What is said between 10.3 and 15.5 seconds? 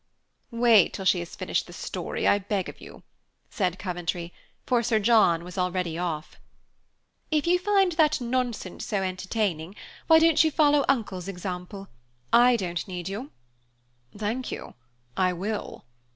you follow Uncle's example? I don't need you." "Thank you. I